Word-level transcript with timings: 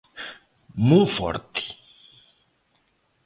Monforte. 0.89 1.65